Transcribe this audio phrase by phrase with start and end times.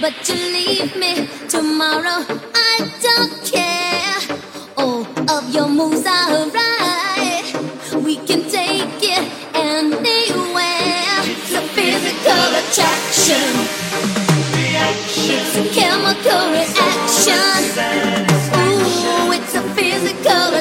[0.00, 2.57] but you leave me tomorrow.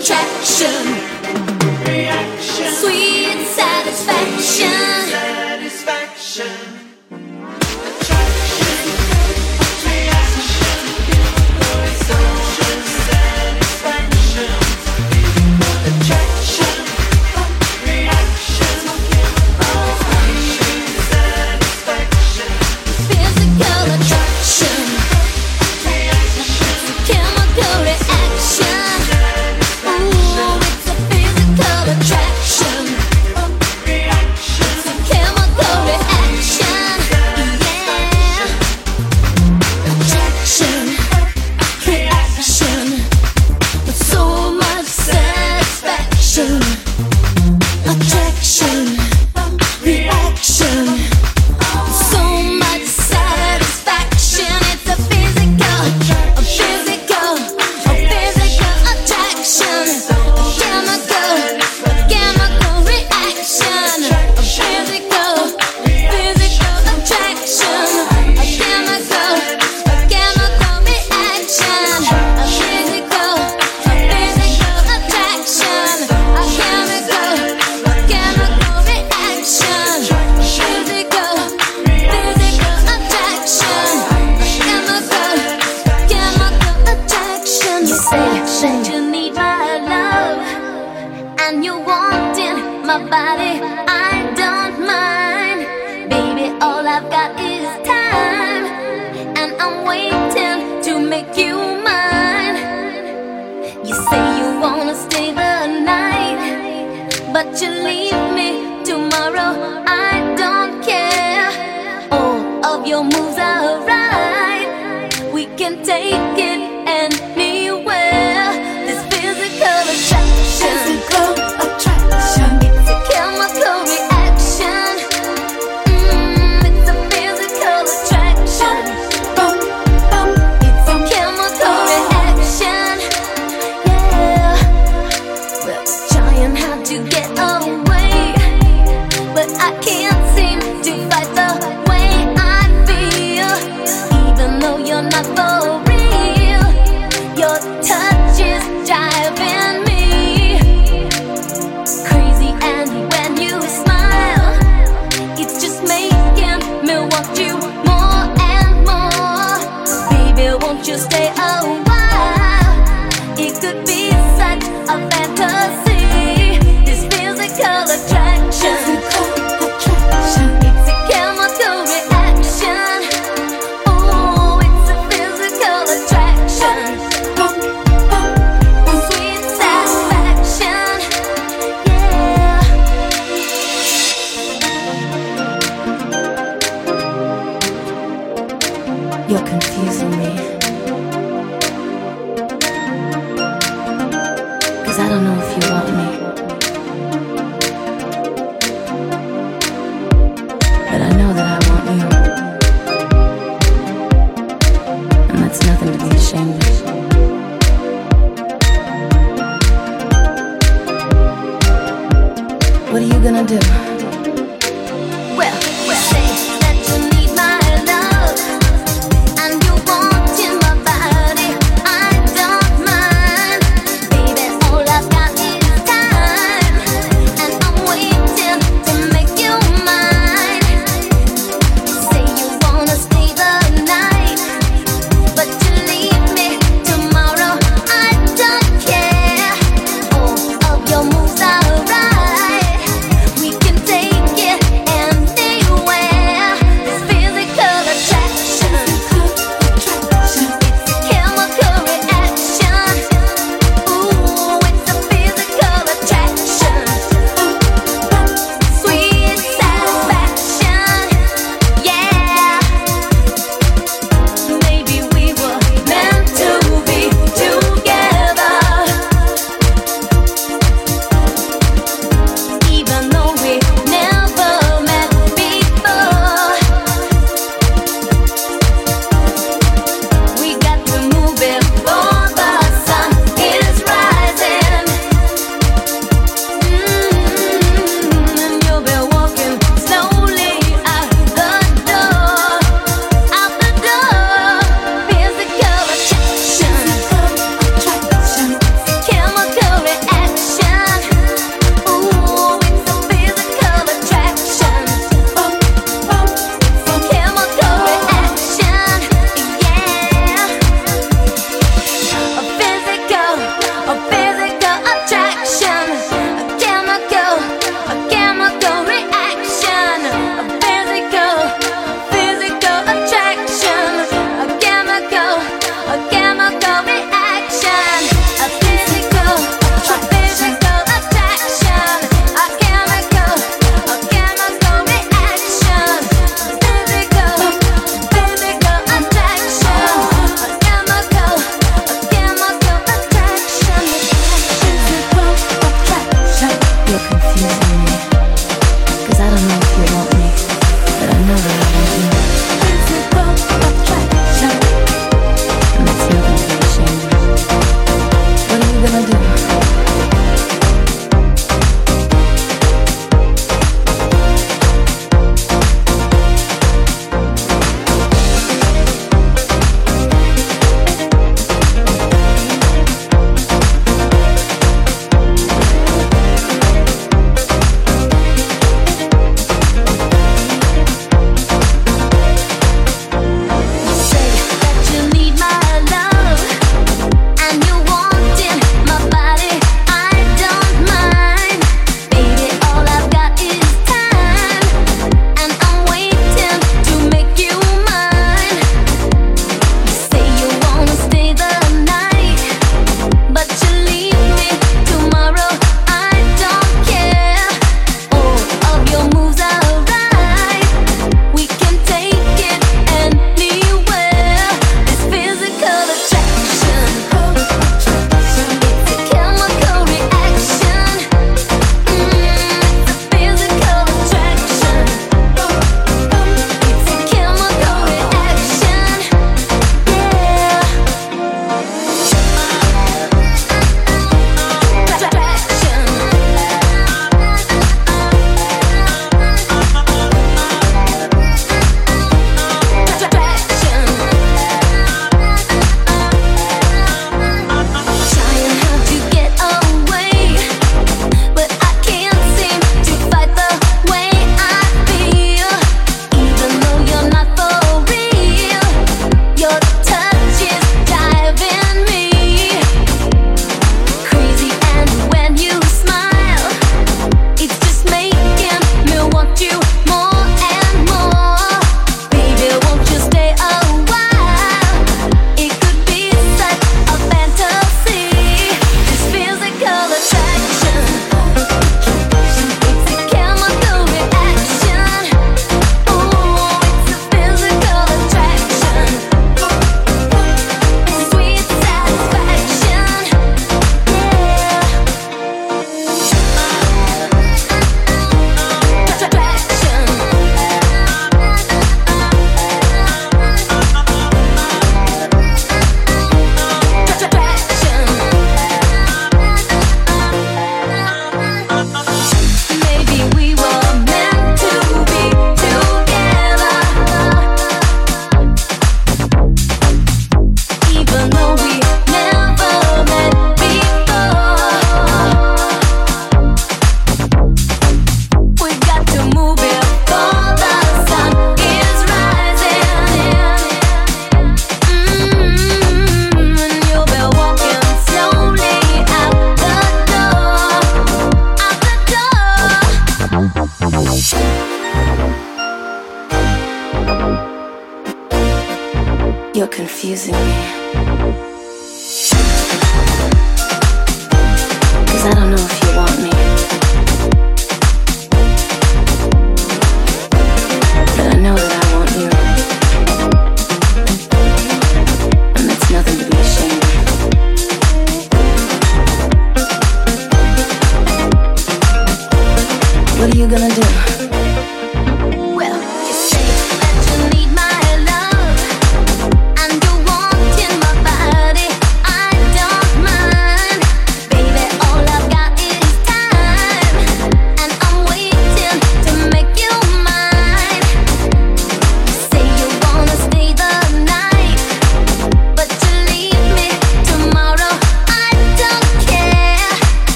[0.00, 0.84] Attraction.
[2.80, 5.29] Sweet satisfaction.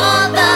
[0.00, 0.49] all the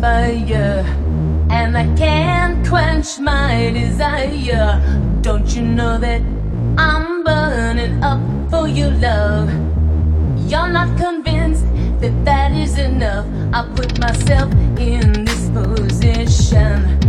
[0.00, 0.84] fire
[1.50, 4.80] And I can't quench my desire.
[5.20, 6.22] Don't you know that
[6.78, 8.20] I'm burning up
[8.50, 9.50] for your love?
[10.50, 11.66] You're not convinced
[12.00, 13.26] that that is enough.
[13.52, 17.01] I put myself in this position.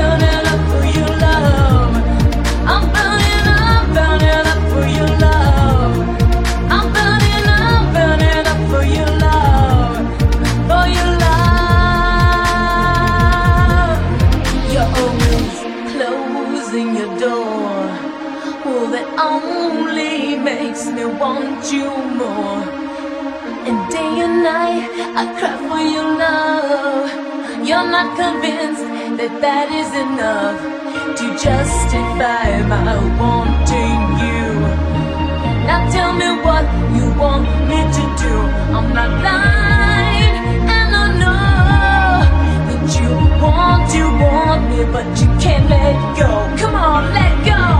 [0.00, 1.94] Burning up for your love.
[2.72, 3.70] I'm burning up,
[29.20, 30.56] that that is enough
[31.18, 34.48] to justify my wanting you.
[35.68, 36.64] Now tell me what
[36.96, 38.34] you want me to do.
[38.72, 40.34] I'm not blind,
[40.72, 42.24] and I know
[42.68, 43.10] that you
[43.44, 46.32] want, you want me, but you can't let go.
[46.56, 47.79] Come on, let go.